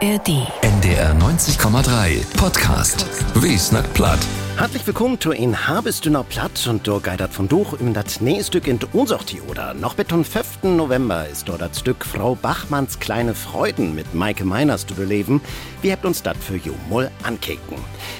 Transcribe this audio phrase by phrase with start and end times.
[0.00, 0.46] ARD.
[0.62, 3.04] NDR 90,3 Podcast.
[3.34, 4.20] Wie snackt platt?
[4.56, 8.68] Herzlich willkommen zu in Habestünner Platt und do geidert von durch im das nächste Stück
[8.68, 10.62] in Unsorti oder noch bis zum 5.
[10.62, 15.40] November ist dort das Stück Frau Bachmanns kleine Freuden mit Maike Meiners zu beleben.
[15.82, 17.78] Wir habt uns das für Jomol ankicken.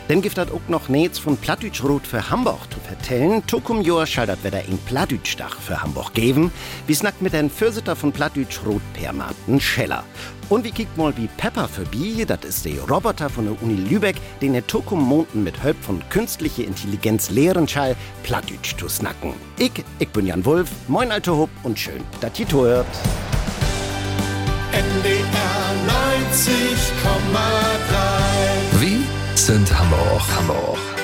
[0.08, 3.46] Denn gibt das auch noch Netz von Plattdütschrot für Hamburg zu vertellen.
[3.46, 6.50] Tokum Joa schaltet wieder in Plattdütschdach für Hamburg geben.
[6.88, 10.02] Wir snackt mit den Fürsitter von Plattdütschrot per Martin Scheller.
[10.48, 13.74] Und wie kickt mal wie Pepper für Bi, das ist der Roboter von der Uni
[13.74, 19.34] Lübeck, den der Tokum Monden mit Hilfe von künstliche Intelligenz lehren schall, Plattdütsch zu snacken.
[19.58, 22.86] Ich, ich bin Jan Wulf, moin alte Hub und schön, dass ihr hört.
[24.72, 25.24] NDR
[28.72, 30.78] 90,3 Wie sind Hamburg, Hamburg?
[30.78, 30.97] Als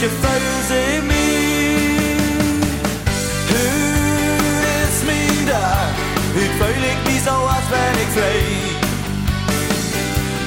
[0.00, 2.18] Und manche Füße mich.
[3.48, 5.94] Hüt ist mein Tag,
[6.34, 8.78] hüt fühl ich mich so, als wenn ich flieg.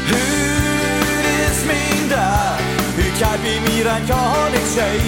[0.07, 2.59] Hüt ist mein Tag,
[2.95, 5.01] hüt kann bei mir ein gar nichts schei.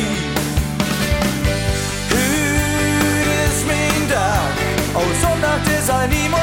[2.10, 4.54] Hüt ist mein Tag,
[4.96, 6.43] oh Sonntag ist ein niemand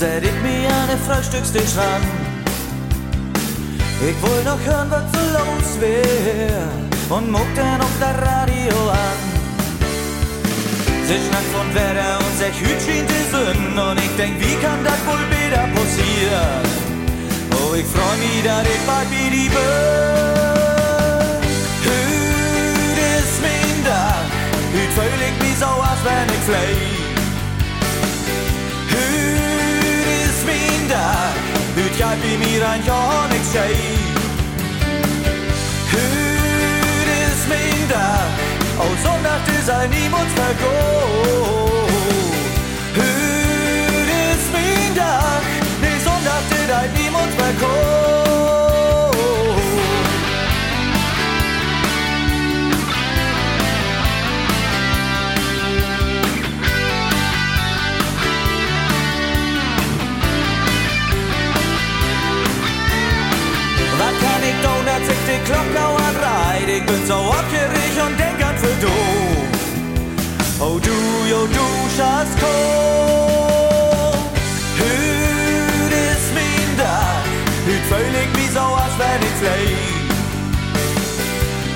[0.00, 2.02] set ich mir an Frühstückstisch ran.
[4.08, 6.62] Ich will noch hören, was so los wär,
[7.16, 9.18] und muck dann auf der Radio an.
[11.06, 12.80] Sie schnackt von Wetter und sech hüt
[13.12, 16.64] die Sonne, und ich denk, wie kann das wohl wieder passieren?
[17.58, 19.76] Oh, ich freu mich, dass ich bald wie die bin.
[21.86, 24.24] Hüt ist mein Tag,
[24.72, 24.92] hüt
[25.42, 26.79] mich so, als wenn ich flieg.
[32.70, 33.74] Ein Jahr nichts schei.
[35.92, 38.30] Hüt ist mein Tag,
[38.78, 41.88] oh Sonntag ist ein niemand vergoh.
[42.94, 45.42] Hüt ist mein Tag,
[45.82, 48.09] nee Sonntag ist ein niemand vergoh.
[65.12, 66.68] Ich die Glocke anreit?
[66.68, 68.94] Ich bin so aufgeregt und denk an für du.
[70.60, 70.98] Oh du,
[71.30, 71.66] jo du,
[71.96, 74.14] schaust komm.
[74.80, 77.24] Hüt ist mein Tag,
[77.66, 77.84] hüt
[78.22, 79.76] ich mich so, als wenn ich flieg.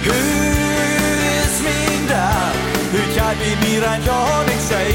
[0.07, 2.55] Hüt ist mein Tag,
[2.93, 4.01] hüt kann bei mir ein
[4.47, 4.95] nichts schei.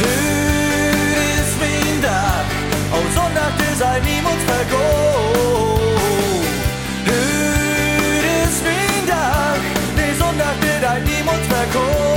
[0.00, 2.46] Hüt ist mein Tag,
[2.92, 4.99] oh Sonntag ist ein niemand vergoh.
[11.60, 12.10] Vergoh.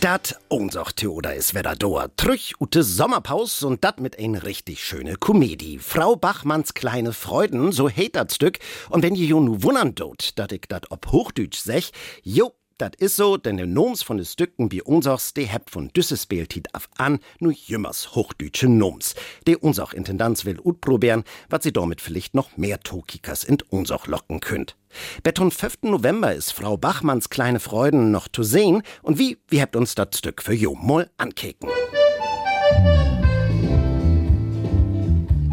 [0.00, 2.08] Dat unser Theoder is wieder da.
[2.16, 5.78] Trüch ute Sommerpaus und dat mit ein richtig schöne Komödie.
[5.78, 8.58] Frau Bachmanns kleine Freuden, so heet dat Stück.
[8.88, 11.90] Und wenn je jo nu wundern dot, dat ich dat ob Hochdeutsch sech,
[12.22, 15.88] jo, dat is so, denn de Noms von de Stücken wie unsers, de heb von
[15.88, 19.14] Düsses Beeltit af an, nu jümmers hochdeutsche Noms.
[19.46, 24.40] De unsach Intendanz will utprobieren, wat sie damit vielleicht noch mehr Tokikas in unsach locken
[24.40, 24.76] könnt.
[25.22, 25.82] Beton 5.
[25.82, 30.16] November ist Frau Bachmanns kleine Freuden noch zu sehen und wie, wie habt uns dat
[30.16, 31.68] Stück für jo mal ankeken.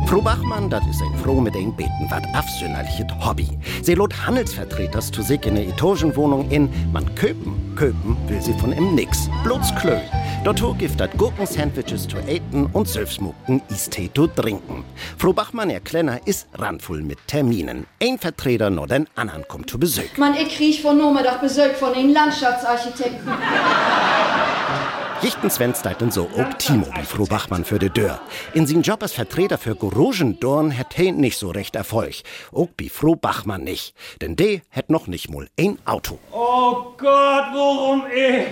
[0.08, 3.50] Frau Bachmann, das ist ein Froh mit ein Beten, wat afsünnerliches Hobby.
[3.84, 8.72] Sie lot Handelsvertreters zu sich in eine Etagenwohnung in, man köpen, köpen will sie von
[8.72, 9.98] im nix, bloß klö.
[10.46, 14.86] Dort gibt dat Gurken-Sandwiches zu eten und selbstmuckten Eistee zu trinken.
[15.18, 17.86] Frau Bachmann, ihr Kleiner, ist randvoll mit Terminen.
[18.02, 20.16] Ein Vertreter nur den anderen kommt zu Besuch.
[20.16, 23.30] Man, ich krieg von Nomadach Besuch von den Landschaftsarchitekten.
[25.22, 28.20] Jichtens Wensteiten so auch Timo wie Frau Bachmann für de Dörr.
[28.54, 32.14] In sin Job als Vertreter für Gorogendorn hat he nicht so recht Erfolg.
[32.54, 33.96] Auch wie Frau Bachmann nicht.
[34.22, 36.20] Denn de hat noch nicht mal ein Auto.
[36.32, 38.46] Oh Gott, warum ich?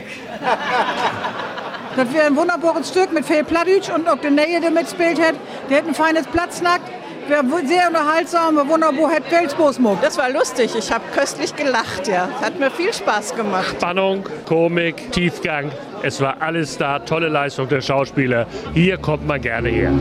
[1.95, 5.35] Das wäre ein wunderbares Stück mit viel Plattdeutsch und auch der Nähe, der mitspielt hat.
[5.69, 6.89] Der hat ein feines Platznackt.
[7.27, 9.99] Sehr unterhaltsam, wunderbar, hat Felsbosmuck.
[10.01, 10.75] Das war lustig.
[10.77, 12.29] Ich habe köstlich gelacht, ja.
[12.41, 13.75] Hat mir viel Spaß gemacht.
[13.77, 15.71] Spannung, Komik, Tiefgang.
[16.03, 16.99] Es war alles da.
[16.99, 18.45] Tolle Leistung der Schauspieler.
[18.75, 19.91] Hier kommt man gerne her.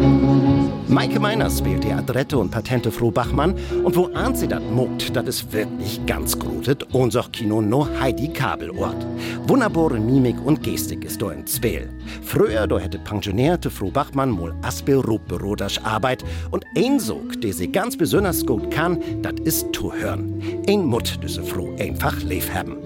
[0.87, 3.55] Maike Meiners spielt die Adrette und Patente Frau Bachmann.
[3.82, 8.29] Und wo ahnt sie dat mogt, dat ist wirklich ganz grutet, unser Kino no Heidi
[8.29, 9.06] Kabelort.
[9.47, 11.88] Wunderbare Mimik und Gestik ist do in Speel.
[12.22, 17.70] Früher do hätte pensionierte Frau Bachmann mol Aspel Rotberoders Arbeit und ein Sog, der sie
[17.70, 20.42] ganz besonders gut kann, dat ist zu hören.
[20.68, 22.76] Ein Mut, diese Frau einfach leef haben.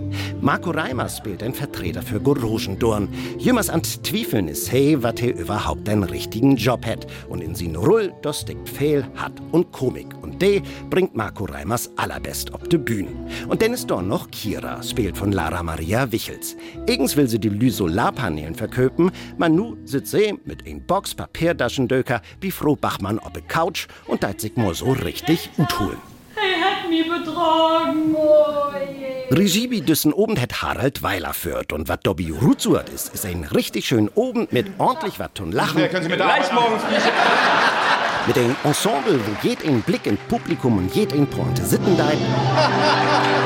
[0.41, 3.09] Marco Reimer spielt ein Vertreter für Gorogendorn.
[3.39, 7.07] Jümmers an Zwiefeln ist hey, wat er überhaupt einen richtigen Job hat.
[7.29, 10.09] Und in sin Rull, das steckt Fehl, hat und Komik.
[10.23, 13.11] Und de bringt Marco Reimers allerbest ob de Bühne.
[13.49, 16.57] Und dann ist dort noch Kira, spielt von Lara Maria Wichels.
[16.89, 22.51] Eigens will sie die Lü-Solarpanelen verköpen, man nu sitzt sie mit ein Box Papierdaschendöker wie
[22.51, 25.99] Frau Bachmann ob Couch und deit sich mal so richtig utholen.
[26.37, 28.15] Er hat mich betrogen.
[28.15, 29.37] Oh je.
[29.37, 33.45] Regie wie düssen oben het Harald Weiler führt und wat Dobby Rutsuert ist, ist ein
[33.45, 35.89] richtig schön oben mit ordentlich wat tun Lachen.
[35.89, 36.77] können Sie mit Gleich morgen
[38.27, 42.19] Mit dem Ensemble, wo jed ein Blick in Publikum und jed ein Pointe sitten deit.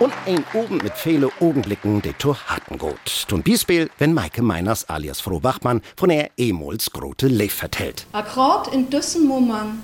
[0.00, 3.26] Und ein oben mit viele Augenblicken de Tour hatten gut.
[3.28, 8.06] Tun Bispiel, wenn Maike Meiners alias Frau Bachmann von der Emols Grote Leif vertellt.
[8.12, 9.80] Akkurat in diesem Moment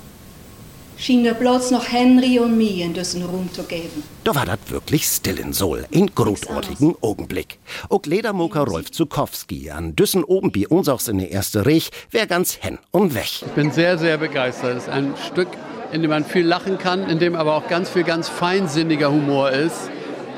[0.97, 4.05] schien der bloß noch Henry und mir in diesen Raum zu geben.
[4.25, 7.59] Da war dat wirklich still in Sol, ein großartigen Augenblick.
[7.91, 12.27] Auch Ledermoker Rolf Zukowski an Düssen oben bei uns auch in der erste Rech, wär
[12.27, 13.43] ganz hen und weg.
[13.45, 14.79] Ich bin sehr, sehr begeistert.
[14.79, 15.49] Es ist ein Stück,
[15.93, 19.51] in dem man viel lachen kann, in dem aber auch ganz viel ganz feinsinniger Humor
[19.51, 19.91] ist.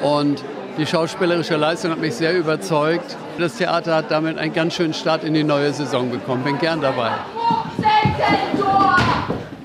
[0.03, 0.43] Und
[0.79, 3.17] die schauspielerische Leistung hat mich sehr überzeugt.
[3.39, 6.45] Das Theater hat damit einen ganz schönen Start in die neue Saison bekommen.
[6.45, 7.11] Bin gern dabei.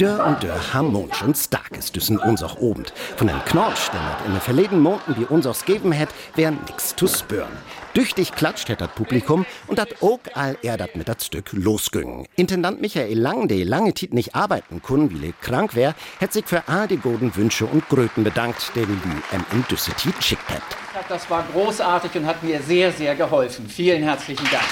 [0.04, 2.84] Dörr und Dörr harmonisch und stark ist düssen uns auch oben.
[3.16, 6.94] Von dem Knorsch, der in den verleden Monaten wie uns auch geben hätt, wär nix
[6.94, 7.58] zu spüren.
[7.96, 12.28] Düchtig klatscht hätt das Publikum und dat auch all er dat mit dat Stück losgüngen.
[12.36, 16.48] Intendant Michael Lang, der lange Tit nicht arbeiten kun, weil er krank wär, hätt sich
[16.48, 19.00] für all die guten Wünsche und Gröten bedankt, der die
[19.32, 20.64] em in Düsse Tit schickt hätt.
[21.08, 23.70] Das war großartig und hat mir sehr, sehr geholfen.
[23.70, 24.66] Vielen herzlichen Dank.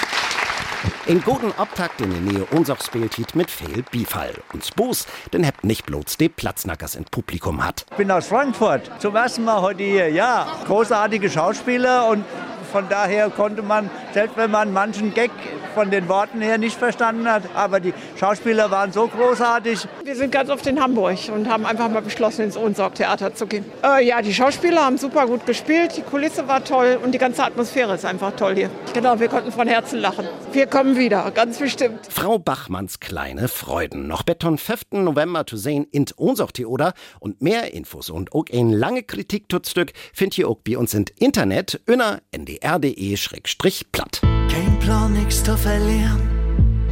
[1.12, 4.32] In guten Abtakt in der Nähe unseres Spieltit mit viel Bifall.
[4.54, 7.84] Und Spoos, denn habt nicht bloß die Platznackers im Publikum hat.
[7.90, 8.90] Ich bin aus Frankfurt.
[8.98, 10.08] Zum ersten Mal heute hier.
[10.08, 12.24] Ja, großartige Schauspieler und
[12.72, 15.30] von daher konnte man, selbst wenn man manchen Gag
[15.74, 19.86] von den Worten her nicht verstanden hat, aber die Schauspieler waren so großartig.
[20.04, 23.64] Wir sind ganz oft in Hamburg und haben einfach mal beschlossen, ins Ohnsorg-Theater zu gehen.
[23.84, 27.44] Äh, ja, die Schauspieler haben super gut gespielt, die Kulisse war toll und die ganze
[27.44, 28.70] Atmosphäre ist einfach toll hier.
[28.94, 30.26] Genau, wir konnten von Herzen lachen.
[30.52, 32.06] Wir kommen wieder, ganz bestimmt.
[32.08, 34.06] Frau Bachmanns kleine Freuden.
[34.06, 34.92] Noch Beton 5.
[34.92, 39.66] November zu sehen in Ohnsorg Theater und mehr Infos und auch ein lange Kritik tut
[39.66, 44.20] Stück findet ihr auch bei uns im Internet unter ndr.de-platt.
[44.22, 46.20] Kein Plan, nix zu verlieren.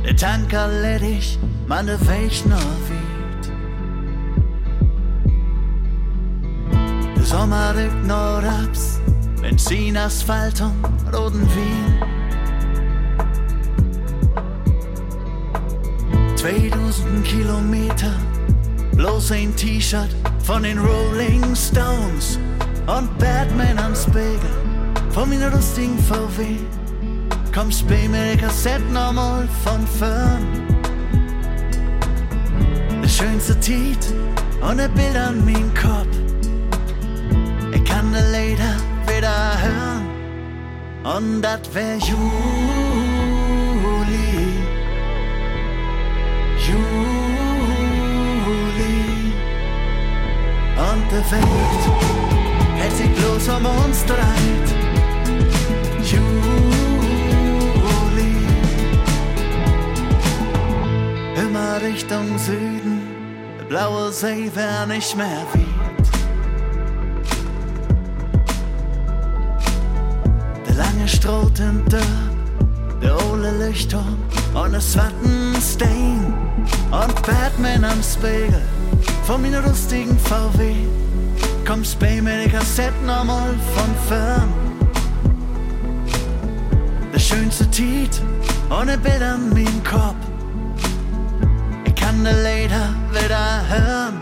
[0.05, 1.39] Der Tanker ledig,
[1.69, 3.53] meine Weg noch weit.
[7.17, 9.01] Der Sommer rückt noch abs,
[9.41, 12.20] Benzin, Asphalt und roten Wien.
[16.41, 18.15] 2000 Kilometer,
[18.97, 20.09] bloß ein T-Shirt
[20.43, 22.39] von den Rolling Stones
[22.87, 24.51] und Batman ans Spiegel
[25.11, 26.57] von meiner lustigen VW.
[27.55, 30.47] Kommst bei mir Kassette nochmal von fern.
[33.03, 34.07] Das schönste Tiet
[34.63, 36.17] und ein Bild an meinem Kopf.
[37.75, 40.07] Ich kann die Lieder wieder hören.
[41.05, 42.90] Und das wär Juli.
[51.11, 51.45] Die Welt
[52.77, 54.69] hält sich bloß um uns dreit.
[56.05, 56.37] Juli.
[61.35, 63.09] Immer Richtung Süden,
[63.59, 66.09] der blaue See wär nicht mehr weit.
[70.69, 71.83] Der lange Stroten
[73.03, 74.17] der ole Lichtturm
[74.55, 76.35] und das Wattenstein
[76.93, 78.63] und Batman am Spiegel
[79.25, 81.00] von meiner lustigen VW.
[81.71, 84.53] Kommst bei mir die Kassetten nochmal von fern.
[87.15, 88.21] Der schönste Tiet
[88.71, 90.17] ohne Bild an meinem Kopf.
[91.85, 94.21] Ich kann de Lieder wieder hören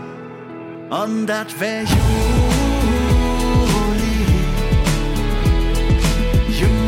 [0.91, 1.97] und das wär Juli.
[6.49, 6.79] Juli.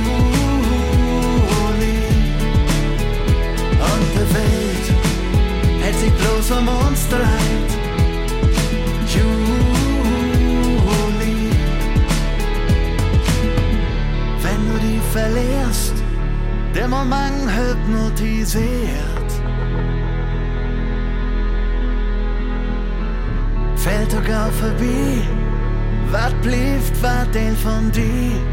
[3.90, 4.88] Und die Welt
[5.82, 7.51] hält sich bloß um uns dreit.
[15.12, 15.94] Verlierst,
[16.74, 19.32] der Moment hypnotisiert.
[23.76, 25.22] Fällt sogar vorbei,
[26.12, 28.51] wat blieft, wat deel von die.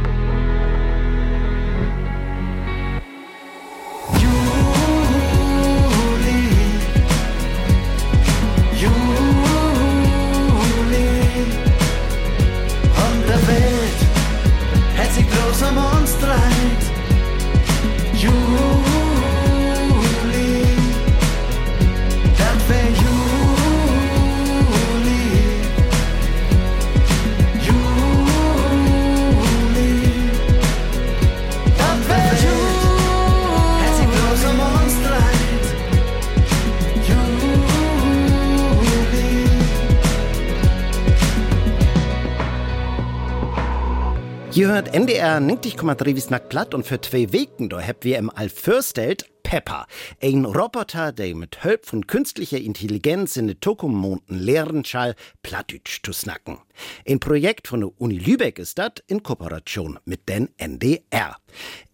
[44.58, 48.28] Ihr hört NDR 90,3 wie Snack platt und für zwei Weken da habt wir im
[48.28, 49.86] Alfürstelt Pepper,
[50.22, 56.12] ein Roboter, der mit Hilfe von künstlicher Intelligenz in den Tokomonden lernen schall, Plattdeutsch zu
[56.12, 56.58] snacken.
[57.06, 61.36] Ein Projekt von der Uni Lübeck ist das in Kooperation mit den NDR.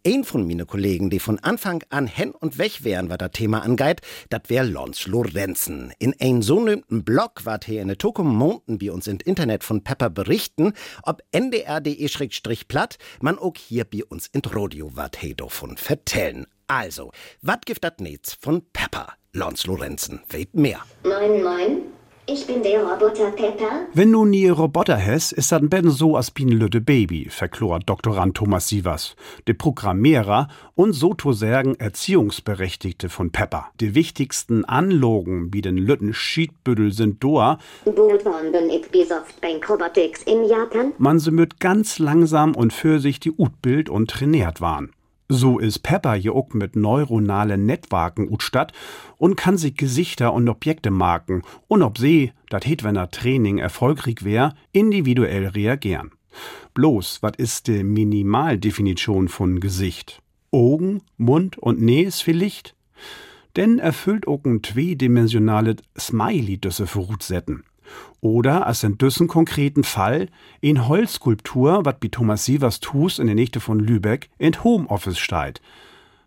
[0.07, 3.63] Ein von meinen Kollegen, die von Anfang an hen und weg wären, was das Thema
[3.63, 5.95] angeht, dat wär Lons Lorenzen.
[5.99, 9.83] In ein so nümmten Blog wat hier in den Tokomonden wie uns im Internet von
[9.83, 10.75] Pepper berichten,
[11.05, 16.47] ob ndr.de-platt, man auch hier bei uns in Radio wat he davon vertellen.
[16.67, 17.11] Also,
[17.43, 19.15] wat gibt dat Netz von Pepper?
[19.33, 20.81] Lons Lorenzen, weht mehr.
[21.03, 21.83] Moin, moin.
[22.27, 23.87] Ich bin der Roboter Pepper.
[23.93, 28.35] Wenn du nie Roboter hast, ist das ben so as bin lütte Baby, verklort Doktorand
[28.35, 29.15] Thomas Sievers,
[29.47, 33.67] der Programmierer und sozusagen Erziehungsberechtigte von Pepper.
[33.79, 40.49] Die wichtigsten Anlogen wie den Lütten Schiedbüttel sind doa, Bootwanden ich besoft Bank Robotics in
[40.49, 40.95] Japan.
[40.97, 44.94] man se mit ganz langsam und für sich die Utbild und trainiert waren.
[45.29, 48.73] So ist Pepper hier auch mit neuronalen Netzwerken utstatt
[49.17, 53.59] und kann sich Gesichter und Objekte marken und ob sie, dat het wenn er Training
[53.59, 56.11] erfolgreich wär, individuell reagieren.
[56.75, 60.21] Bloß, wat ist die Minimaldefinition von Gesicht?
[60.51, 62.75] Augen, Mund und Näs vielleicht?
[63.57, 67.65] Denn erfüllt auch ein zweidimensionales Smiley düsse Verrutsetten.
[68.21, 70.29] Oder als in düssen konkreten Fall
[70.61, 75.61] in Holzskulptur, wat bi Thomas Sievers tus in der Nächte von Lübeck in Homeoffice steht.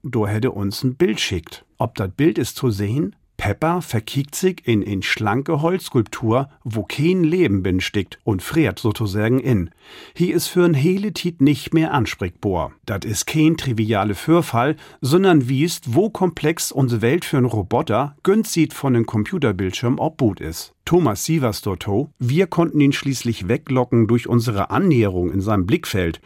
[0.03, 1.65] Do hätte uns ein Bild schickt.
[1.77, 3.15] Ob dat Bild ist zu sehen?
[3.37, 9.39] Pepper verkiekt sich in in schlanke Holzskulptur, wo kein Leben bin stickt und friert sozusagen
[9.39, 9.69] in.
[10.15, 12.73] Hier ist für ein hele Tit nicht mehr ansprechbar.
[12.85, 18.73] Dat ist kein triviale Fürfall, sondern wiest, wo komplex unsere Welt für einen Roboter günstig
[18.73, 20.73] von einem Computerbildschirm obboot ist.
[20.83, 26.21] Thomas Sievers Dotto, wir konnten ihn schließlich weglocken durch unsere Annäherung in seinem Blickfeld.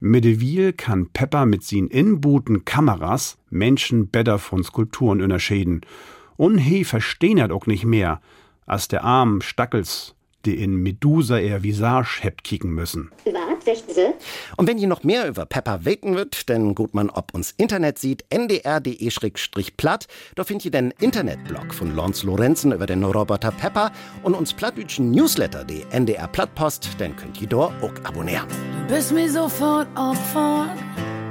[0.00, 5.82] Mittlerweile kann Pepper mit seinen inbooten Kameras Menschen besser von Skulpturen unterscheiden.
[6.36, 8.20] Und he verstehen er auch nicht mehr,
[8.66, 10.16] als der armen Stackels,
[10.46, 13.10] die in Medusa ihr Visage hebt kicken müssen.
[14.56, 17.98] Und wenn ihr noch mehr über Pepper weten wird, dann gut man ob uns Internet
[17.98, 23.90] sieht, ndr.de-platt, da findet ihr den Internetblog von Lons Lorenzen über den Roboter Pepper
[24.22, 28.46] und uns plattdütschen Newsletter, die NDR Plattpost, dann könnt ihr dort auch abonnieren.
[28.86, 30.68] Du bist mir sofort Opfer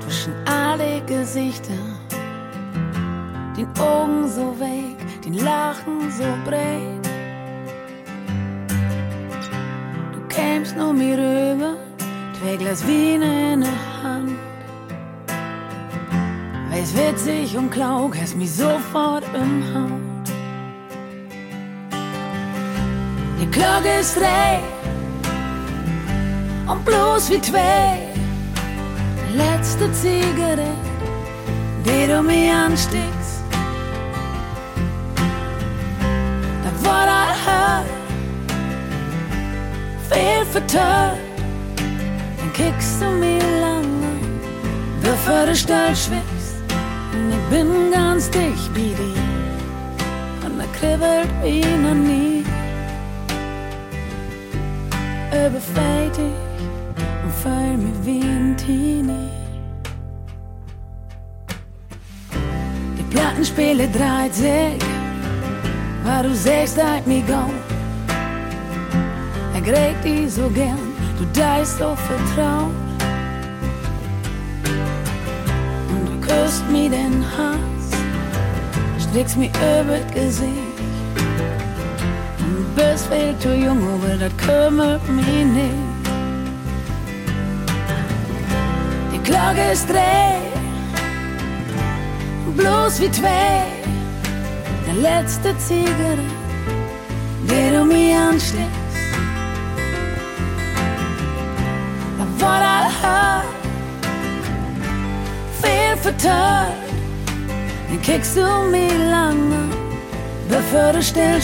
[0.01, 1.71] zwischen alle Gesichter.
[3.57, 4.84] Den Augen so weg,
[5.25, 7.05] den Lachen so breit.
[10.13, 11.75] Du kämst nur mir rüber,
[12.39, 14.37] zwei Glas Wein in der Hand.
[16.69, 20.27] Weiß witzig und klaug, hast mich sofort im Haut.
[23.41, 24.59] Die Glocke ist drei
[26.67, 27.99] und bloß wie zwei.
[29.35, 30.67] Letzte Zigarette,
[31.85, 33.14] die du mir ansteckst.
[37.45, 37.87] hurt,
[40.09, 41.11] fel förtör.
[42.43, 44.05] En kick som i landet
[45.01, 46.55] beför stall Stahlschwitz.
[47.13, 52.43] Und ich bin ganz dicht wie die, Und er kribbelt wie noch nie.
[55.31, 56.65] Überfällt dich
[57.23, 59.29] und füll mich wie ein Teenie.
[62.97, 64.94] Die Plattenspiele dreht sich
[66.05, 67.49] weil du sagst, halt mich go.
[69.53, 72.71] Er gräbt dich so gern, du deist so vertraut.
[75.89, 77.87] Und du küsst mir den Hals,
[78.99, 80.77] strickst mir über das Gesicht.
[82.39, 85.95] Und du bist viel zu jung, aber das kümmert mich nicht.
[89.11, 90.37] Die Glocke ist dreh,
[92.55, 93.74] bloß wie zwei.
[94.95, 96.23] Der letzte Zigarette,
[97.47, 98.85] wie du mich ansteckst.
[102.39, 103.45] what I heard.
[105.61, 106.75] Viel vertört,
[107.87, 109.63] dann kickst du mich lange,
[110.49, 111.41] bevor du still.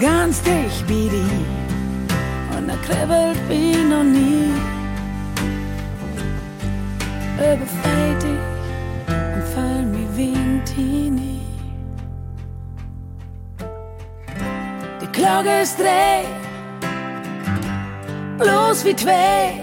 [0.00, 1.44] Ganz dicht wie die,
[2.56, 4.50] und er kribbelt wie noch nie.
[7.36, 7.91] Überfällt
[15.62, 16.24] Ist dreh
[18.38, 19.60] bloß wie zwei.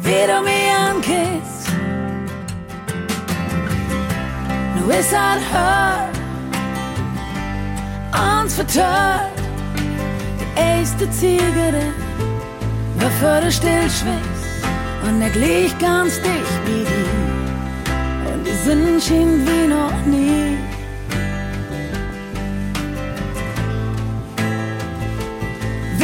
[0.00, 1.70] Wie du mich ankisst,
[4.76, 6.16] nu ist halt hört,
[8.42, 9.32] uns vertört.
[10.40, 11.92] Die erste Zigarette,
[12.98, 14.64] bevor du still schwitzt,
[15.06, 18.32] und er glich ganz dicht wie die.
[18.32, 20.67] Und die Sinn schien wie noch nie.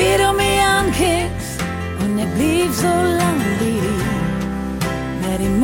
[0.04, 1.60] Wie du mich ankickst
[2.00, 3.80] und ich blieb so lang wie die,
[5.20, 5.54] mehr die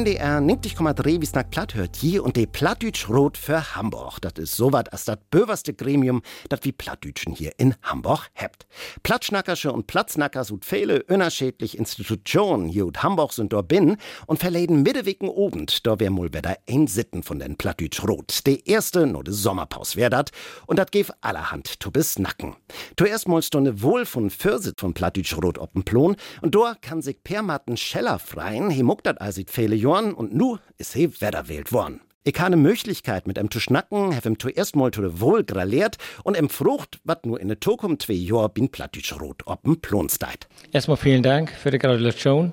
[0.00, 4.18] NDR 90,3 bis nach Platt hört hier und de Plattdütsch Rot für Hamburg.
[4.22, 8.66] Das ist so wat als das böverste Gremium, das wie Plattdütschen hier in Hamburg hebt.
[9.02, 14.82] Plattschnackersche und Platznackers und viele unerschädlich Institutionen hier und Hamburg sind dort bin und verleden
[14.82, 18.46] Mittewicken obend, da wär mul wieder ein Sitten von den Plattdütsch Rot.
[18.46, 20.30] De erste nur de Sommerpaus wär dat
[20.66, 22.56] und dat gef allerhand to bis Nacken.
[22.96, 27.22] Zuerst mal stunde wohl von Fürsit von Plattdütsch Rot op'n Plon und da kann sich
[27.22, 31.08] Permatten Scheller freien, he muckt dat also viele Jorn und nu is he
[31.48, 32.00] wählt worden.
[32.22, 36.36] Ich habe Möglichkeit mit em zu schnacken, hab em zuerst mal zu wohl graliert und
[36.36, 40.46] em Frucht, wat nur in der Zukunft zwei Jahr bin plattisch rot ob'n Plonsteit.
[40.70, 42.52] Erstmal vielen Dank für die Gratulation.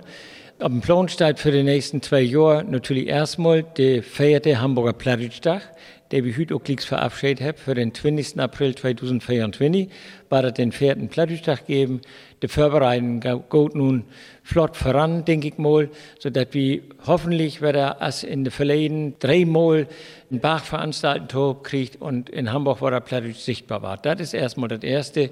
[0.60, 5.62] Auf dem Plan steht für die nächsten zwei Jahre natürlich erstmal der vierte Hamburger Plattdeutsch-Tag,
[6.10, 8.40] der wir heute auch verabschiedet haben für den 20.
[8.40, 9.88] April 2024,
[10.30, 12.02] war das den vierten Plattdeutsch-Tag geben.
[12.42, 14.06] Die Vorbereitung geht nun
[14.42, 19.86] flott voran, denke ich mal, sodass wir hoffentlich wieder als in den verleden dreimal
[20.32, 21.28] einen Bach veranstalten
[21.62, 23.98] kriegt und in Hamburg war der Plattdeutsch sichtbar war.
[23.98, 25.30] Das ist erstmal das Erste.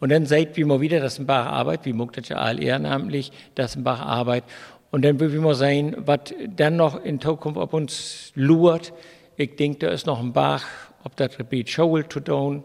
[0.00, 1.92] Und dann seht wie mal wieder, dass ein Bach Arbeit, wie
[2.28, 4.44] ja all ehrenamtlich, dass ein Bach Arbeit.
[4.90, 8.92] Und dann will wir mal sehen, was dann noch in Zukunft auf uns lurt.
[9.36, 10.64] Ich denke, da ist noch ein Bach,
[11.02, 12.64] ob das Repeat Show zu tun.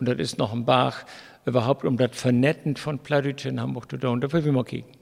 [0.00, 1.04] Und das ist noch ein Bach,
[1.44, 4.20] überhaupt um das Vernetten von Plattdeutsch in Hamburg zu tun.
[4.20, 4.98] Da will wir mal kicken.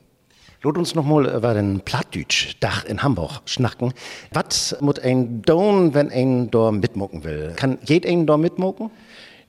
[0.63, 3.93] Lot uns noch mal über den Plattdeutsch-Dach in Hamburg schnacken.
[4.33, 7.53] Was muss ein tun, wenn ein da mitmucken will?
[7.55, 8.91] Kann jeder ein da mitmucken?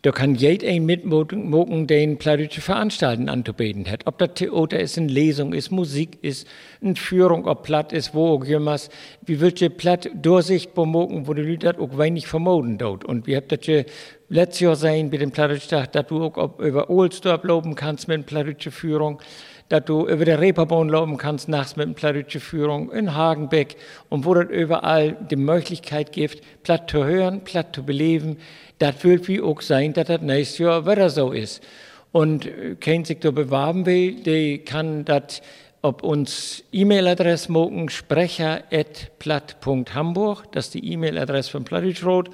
[0.08, 4.08] Da kann jeder mitmogen, den plattdeutsche Veranstalten anzubieten hat.
[4.08, 6.48] Ob das Theater ist, eine Lesung ist, Musik ist,
[6.82, 8.90] eine Führung, ob platt ist, wo auch jemals.
[9.26, 13.04] Wie wird je platt durchsichtbar mogen, wo die Leute das auch wenig vermoden dort.
[13.04, 13.84] Und wir habt je
[14.30, 18.24] letztes Jahr sein mit dem Plattdeutsch-Tag, dass du auch über Ohlsdorf loben kannst mit einer
[18.24, 19.22] plattdeutschen Führung
[19.70, 23.76] dass du über der Reeperbahn laufen kannst, nachts mit einer plattdeutsche Führung in Hagenbeck
[24.10, 28.38] und wo das überall die Möglichkeit gibt, platt zu hören, platt zu beleben.
[28.80, 31.64] Das wird wie auch sein, dass das nächstes Jahr wieder so ist.
[32.12, 32.50] Und
[32.80, 35.42] kein sich da bewerben will, der kann das
[35.82, 42.30] ob uns E-Mail-Adresse mogen, sprecher.platt.hamburg, das ist die E-Mail-Adresse von Plattdeutschrot.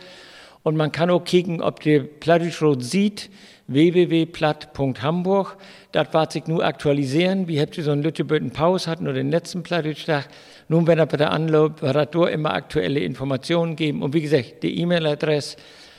[0.63, 3.29] Und man kann auch kicken, ob der Plattdeutschrot sieht,
[3.67, 5.57] www.platt.hamburg.
[5.91, 7.47] Das wird sich nur aktualisieren.
[7.47, 10.27] Wir haben so ein Lütteböten Pause hatten nur den letzten Plattdeutsch-Tag.
[10.67, 14.01] Nun, wenn er bitte anläuft, wird er dort immer aktuelle Informationen geben.
[14.01, 15.57] Und wie gesagt, die E-Mail-Adresse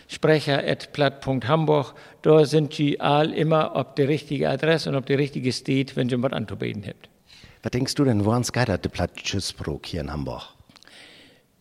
[0.09, 1.95] sprecher.platt.hamburg.
[2.23, 6.09] Da sind Sie all immer ob die richtige Adresse und ob die richtige steht, wenn
[6.09, 7.09] Sie was anzubieten habt.
[7.63, 10.54] Was denkst du denn, woran geidert der Plattitschesbrok hier in Hamburg?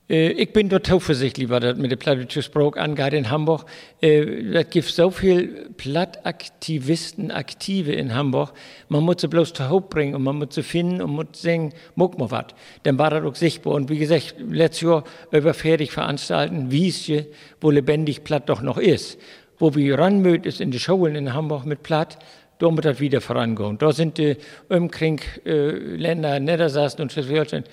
[0.10, 3.66] Äh, ich bin dort zuversichtlich, was das mit dem plattdeutschen Sprach angeht in Hamburg.
[4.02, 8.54] Äh, gibt so viel Plattaktivisten, Aktive in Hamburg.
[8.90, 11.74] Man muss sie bloß zu Hause bringen und man muss sie finden und muss sagen,
[11.96, 12.48] muck mal was.
[12.84, 13.74] Dann war das auch sichtbar.
[13.74, 17.28] Und wie gesagt, letztes Jahr über fertig veranstalten, Wiesje,
[17.62, 19.20] wo lebendig Platt doch noch ist.
[19.58, 22.18] Wo wir ranmöt ist in die Schulen in Hamburg mit Platt,
[22.60, 23.78] da muss das wieder vorangehen.
[23.78, 24.38] Da sind die
[24.70, 27.64] Umkring äh, Länder, Niedersachsen und Schleswig-Holstein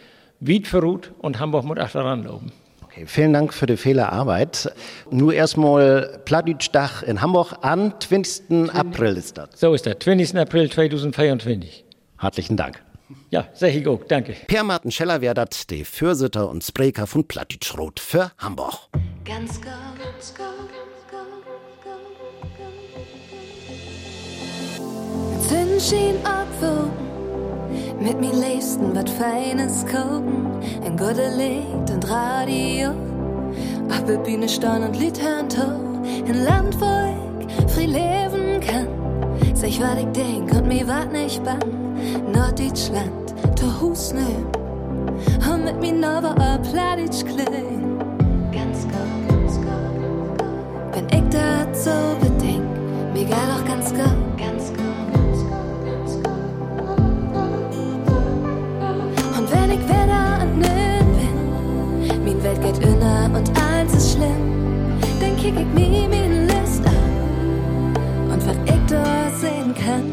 [0.40, 2.53] weit verruht und Hamburg muss auch daran laufen.
[2.85, 4.72] Okay, vielen Dank für die Fehlerarbeit.
[5.11, 8.74] Nur erstmal Plattdeutschdach in Hamburg am 20.
[8.74, 9.50] April ist das.
[9.55, 10.37] So ist das, 20.
[10.37, 11.85] April 2024.
[12.18, 12.83] Herzlichen Dank.
[13.31, 14.35] Ja, sehr auch, danke.
[14.46, 18.88] Per Martin Scheller wäre das der Fürsitter und Spreker von Plattdeutschrot für Hamburg.
[19.24, 20.74] Ganz ganz go, go,
[21.11, 21.50] go, go.
[26.24, 27.09] Abwogen
[28.00, 30.46] mit mir Liebsten wat Feines gucken,
[30.84, 32.90] ein gute Lied und Radio.
[33.90, 35.48] Auf der Bühne stehen und Lied hören
[36.26, 38.88] ein Land, wo ich frei leben kann.
[39.54, 41.60] Sag ich, was ich denk und mir wat nicht bang.
[42.32, 44.46] Norddeutschland, to Hus nehm.
[45.52, 47.98] Und mit mir nova a Pladitsch klein.
[48.52, 50.42] Ganz gut, ganz gut.
[50.92, 52.64] Wenn ich so bedenk,
[53.12, 54.29] mir geht auch ganz gut.
[65.40, 67.94] Kick ich mir meine List an.
[68.31, 70.05] Und was ich da sehen kann,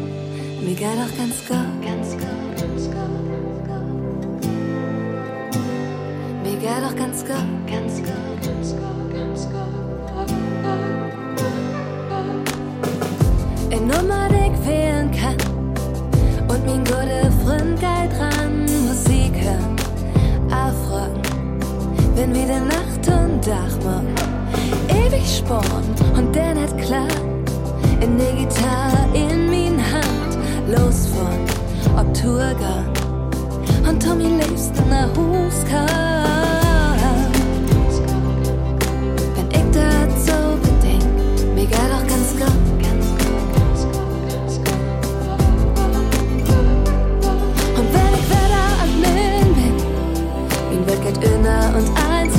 [0.64, 1.82] mir geht auch ganz gut.
[1.84, 2.48] Ganz gut.
[6.42, 7.36] Mir geht auch ganz gut.
[7.66, 9.68] Ganz gut, ganz gut, ganz gut.
[13.70, 15.36] In Nummer, ich wählen kann.
[16.48, 17.77] Und mein guter Freund
[25.48, 27.08] Sporn und der nicht klar.
[28.02, 30.36] In der Gitarre in min Hand.
[30.68, 32.84] Los von ob Tourgang.
[33.88, 35.88] Und Tommy liebsten nach Hus kam.
[39.36, 42.68] Wenn ich das so bedenk, mir geht doch ganz gut.
[51.04, 51.88] geht inner und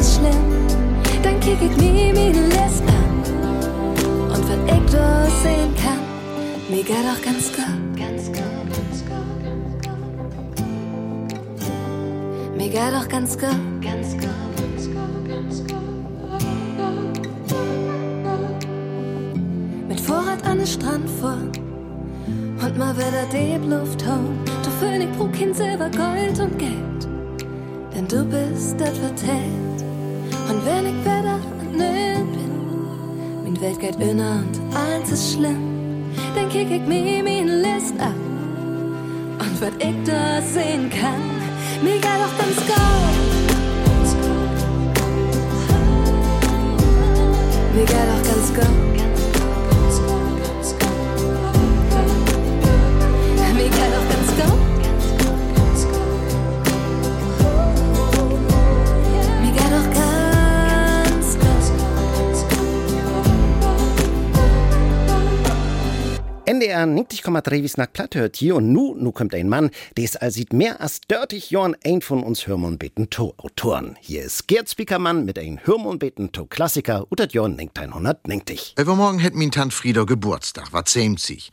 [0.06, 0.68] schlimm,
[1.24, 2.99] dann kick ich mir meine List an.
[4.92, 6.02] Das sehen kann,
[6.70, 7.66] mir geht auch ganz gut.
[7.96, 8.38] Ganz gut,
[8.74, 9.50] ganz gut,
[12.70, 13.50] geht auch ganz gut.
[13.82, 14.30] Ganz gut.
[19.88, 21.38] Mit Vorrat an den Strand vor
[22.62, 24.40] und mal wieder die Luft hauen.
[24.64, 27.08] Du Phönix, Brukin, Silber, Gold und Geld.
[27.96, 29.84] Denn du bist das vertellt.
[30.50, 31.40] Und wenn ich wieder
[33.50, 36.04] mein Welt geht inner und eins ist schlimm,
[36.36, 38.14] dann kick ich mir meine List ab.
[39.40, 41.22] Und was ich da sehen kann,
[41.82, 42.76] mir geht auch ganz gut.
[47.74, 48.40] Mir geht auch ganz
[66.70, 66.80] gut.
[66.80, 70.32] NDR 90,3 wie nach platt hört hier und nu, nu kommt ein Mann, des all
[70.32, 73.98] sieht mehr als 30 Jahren ein von uns Hörmon beten to Autoren.
[74.02, 78.76] Hier ist Gerd Spiekermann mit ein Hörmon beten to Klassiker und das Jahr 1990.
[78.78, 81.52] Übermorgen hätt min Tant Frieder Geburtstag, war 70.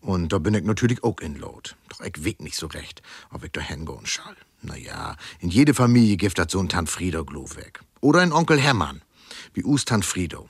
[0.00, 1.76] Und da bin ich natürlich auch in Lot.
[1.88, 3.02] Doch ich weg nicht so recht,
[3.32, 4.36] ob ich da hingehen schall.
[4.62, 7.80] Naja, in jede Familie gibt das so ein Tant Frieder Glo weg.
[8.00, 9.02] Oder ein Onkel Hermann,
[9.54, 10.48] wie us Tant Friedo.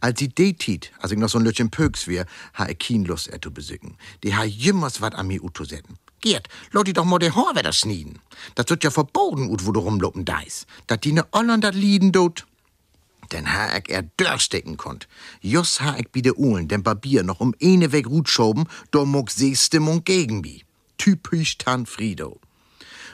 [0.00, 3.28] Als sie detit, als ich noch so ein Lötchen Pöks wär, ha ich kein Lust
[3.28, 3.96] er zu besücken.
[4.22, 5.98] Die ha jümmers wat an mi uto setten.
[6.20, 8.18] Gerd, lot doch mal de Haar wieder schnieden.
[8.54, 10.66] Das wird ja verboten, ut wo du rumlopen deis.
[10.86, 12.46] Dat die ne Ollern dat Lieden dot.
[13.30, 15.06] Denn ha ich er durchstecken konnt.
[15.40, 19.04] Just ha ich bi de Uhlen, dem Barbier noch um eine weg Rut schoben, do
[19.04, 20.64] muck Seestimmung gegen mi.
[20.96, 22.40] Typisch Tan Frido.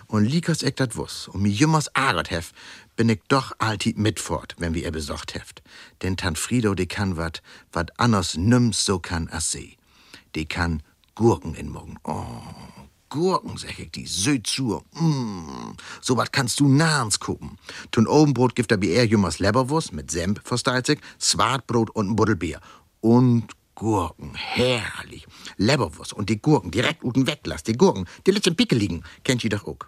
[0.07, 2.53] Und liekers ich dat wuss, und mi jümmers ärgert hef,
[3.01, 5.63] bin ich doch altit mitfort, wenn wir ihr besorgt heft.
[6.03, 7.41] Denn Tant Frido, kann wat,
[7.73, 9.79] wat anders nümms so kann as sie.
[10.35, 10.83] Die kann
[11.15, 11.97] Gurken in Morgen.
[12.05, 12.43] Oh,
[13.09, 14.47] Gurken, sag ich, die süd.
[14.93, 17.57] Mm, so wat kannst du nahens gucken.
[17.91, 22.17] Tun Obenbrot gibt er wie er jümmers Leberwurst mit Senf, versteilt sich, Swartbrot und ein
[22.17, 22.61] Buddelbier.
[23.01, 25.27] Und Gurken, herrlich.
[25.57, 27.65] Leberwurst und die Gurken direkt unten weglassen.
[27.65, 29.87] Die Gurken, die letzten Pickel liegen, kennt ihr doch auch.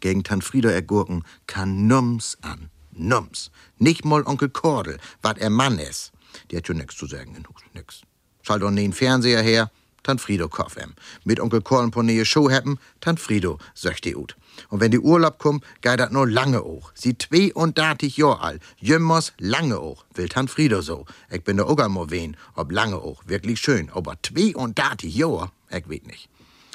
[0.00, 2.70] Gegen Tanfrieder er Gurken kann nums an.
[2.92, 3.50] Nums.
[3.78, 6.12] Nicht mal Onkel Kordel, wat er Mann is.
[6.50, 8.02] Die hat schon nix zu sagen Hus, nix.
[8.42, 9.70] Schalt doch den Fernseher her,
[10.02, 10.94] Tanfrido koff em.
[11.24, 14.36] Mit Onkel Kordel po neue Show haben, Tanfrido söcht die ut.
[14.68, 16.92] Und wenn die Urlaub kommt, geht dat nur lange auch.
[16.94, 21.04] Sie 32 Jahr alt, jümmers lange auch, will Tanfrido so.
[21.30, 26.06] Ich bin der Ogermo wen, ob lange auch, wirklich schön, aber 32 Jahr, ich weet
[26.06, 26.28] nicht.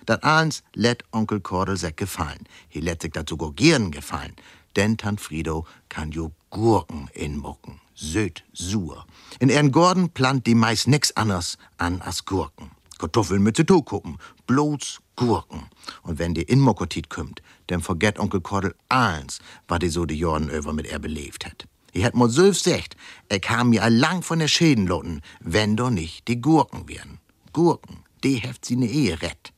[0.05, 2.47] Dat eins let Onkel Kordel sich gefallen.
[2.69, 4.35] He let sich dat sogar gefallen.
[4.75, 7.79] Denn Tanfrido kann jo Gurken inmucken.
[7.93, 9.05] Söd, sur.
[9.39, 12.71] In ihren Gorden plant die meist nix anders an as Gurken.
[12.97, 15.69] Kartoffeln mit Zitokuppen, bloß Gurken.
[16.03, 20.49] Und wenn die Inmokotit kümmt, dann vergett Onkel Kordel eins, was die so die Jorden
[20.49, 21.67] über mit er belebt hat.
[21.91, 22.97] Ich hätt mal selbst gesagt,
[23.29, 27.19] er kam mir lang von der Schäden loten, wenn doch nicht die Gurken wären.
[27.53, 29.53] Gurken, die heft sie ne Ehe rett.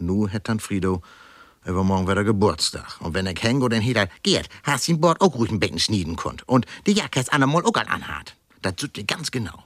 [0.00, 1.02] Nu dann Frido
[1.64, 3.00] übermorgen wieder Geburtstag.
[3.00, 5.78] Und wenn ich hängo, dann heet er, Gerd, hast ihn Bord auch ruhig ein Becken
[5.78, 6.48] schnieden konnt.
[6.48, 8.36] Und die Jacke ist einmal auch anhat.
[8.62, 9.64] Das tut dir ganz genau.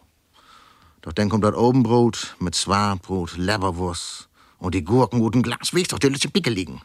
[1.03, 5.99] Doch dann kommt das Obenbrot mit Zwarbrot, Leberwurst und die Gurken guten Glas Weg doch
[5.99, 6.81] die letzte Picke liegen.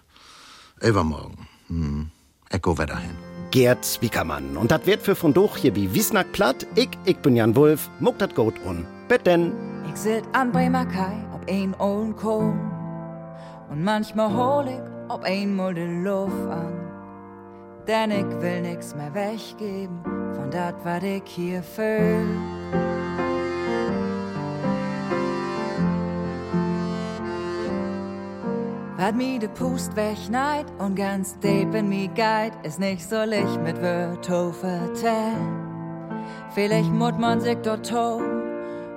[0.81, 1.47] Übermorgen.
[1.67, 2.11] Hm.
[2.49, 3.15] Echo wieder hin.
[3.51, 4.57] Gerd Spiekermann.
[4.57, 6.65] Und das wird für von Doch hier wie Wiesnack platt.
[6.75, 8.85] Ich, ich bin Jan Wulf, muck dat gut un.
[9.07, 9.51] Bet denn.
[9.89, 12.76] Ich sit an Bremer Kai ob ein ollen Kohn.
[13.69, 16.73] Und manchmal hol ich ob einmal de Luft an.
[17.87, 20.01] Denn ich will nix mehr weggeben
[20.35, 22.25] von dat, was ich hier fühl.
[28.97, 33.61] Wat mi de Pust wegneid und ganz deep in mi guide, ist nicht so licht
[33.63, 35.67] mit Wörter vertellen.
[36.53, 37.89] Vielleicht mut man sich dort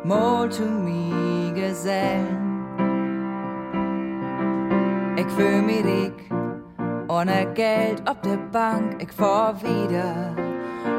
[0.04, 2.49] mal zu mi gesellen.
[5.20, 6.30] Ich fühl mi rik,
[7.08, 10.34] ohne Geld ob de Bank, ich fahr wieder.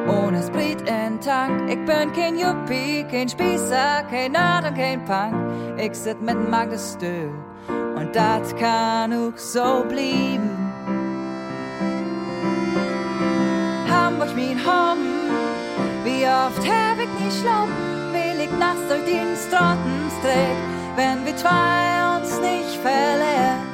[0.08, 5.34] Ohne Sprit in Tank, ich bin kein Yuppie, kein Spießer, kein Nerd und kein Punk.
[5.80, 7.32] Ich sit mit Magdes Stühl
[7.96, 10.52] und das kann auch so blieben.
[13.90, 15.02] Hamburg mein Home,
[16.04, 17.74] wie oft hab ich nicht schlafen,
[18.14, 20.58] will ich nachts durch den Strottenstreck,
[20.96, 23.71] wenn wir zwei uns nicht verlieren,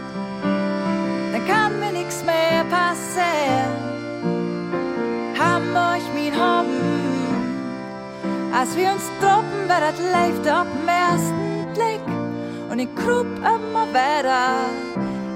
[2.08, 3.76] nichts mehr passieren.
[5.38, 6.70] Hamburg mein Home,
[8.54, 13.88] als wir uns droppen, wer das läuft auf den ersten Blick und ich krub immer
[13.94, 14.70] weiter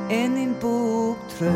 [0.09, 1.51] in den Bug zurück.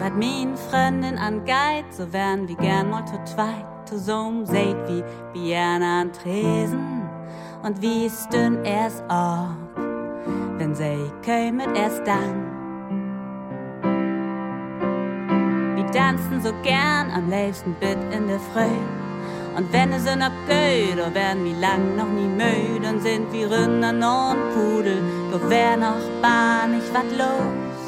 [0.00, 5.84] Wat min Freundin angeht, so wären wir gern mal zu zweit zusammen seht wie Bierne
[5.84, 6.93] an Tresen
[7.64, 9.56] und wie stün erst ab,
[10.58, 12.52] wenn sie kämet erst dann.
[15.74, 18.78] Wir tanzen so gern am liebsten Bett in der Früh.
[19.56, 23.44] Und wenn es in abgeht, dann werden wir lang noch nie müde und sind wie
[23.44, 27.80] Rinder und Pudel, doch wär noch bar nicht wat los.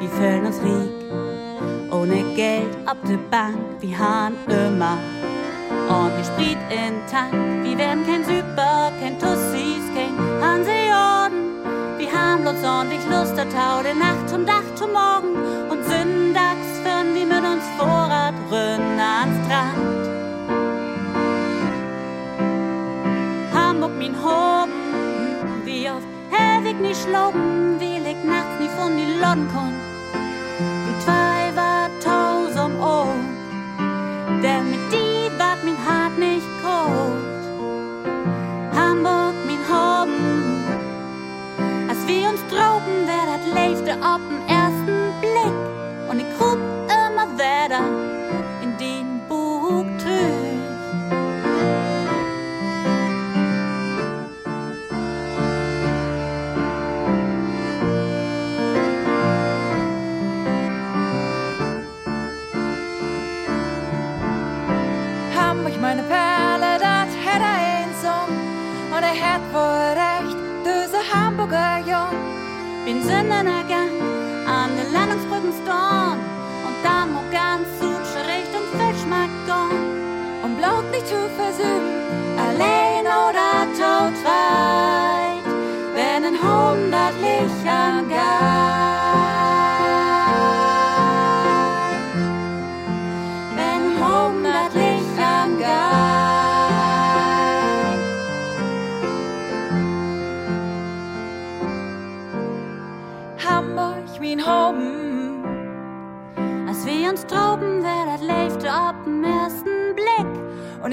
[0.00, 4.98] Wir fühlen uns riek, ohne Geld auf der Bank, wir haben immer
[5.88, 7.32] ordentlich Sprit in Tank.
[7.64, 11.42] Wir werden kein Super, kein Tussis, kein Hanseorden.
[11.98, 15.36] Wir haben bloß ordentlich Lust, der Tau, der Nacht zum Dach zum Morgen
[15.70, 20.02] und sündags führen wir mit uns Vorrat rünn ans Strand.
[23.54, 24.72] Hamburg, mein Hoben,
[25.64, 29.91] wie hab ich nicht schloben, will ich nachts nie von die Lodden kommen.
[44.00, 44.51] Dat
[73.28, 73.94] Gang
[74.46, 76.18] an den Landungsbrücken storn
[76.66, 79.32] und dann mo ganz Sutsche Richtung Fischmarkt.
[80.42, 81.91] Und bloß nicht zu versüßen,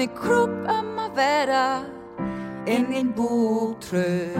[0.00, 1.84] Und ich krug immer wieder
[2.64, 4.34] in den Buch zurück.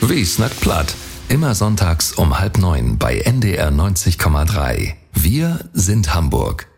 [0.00, 0.94] Wie snackt platt?
[1.28, 4.92] Immer sonntags um halb neun bei NDR 90,3.
[5.12, 6.68] Wir sind Hamburg.